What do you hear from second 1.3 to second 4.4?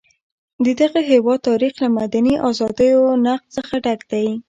تاریخ له مدني ازادیو نقض څخه ډک دی.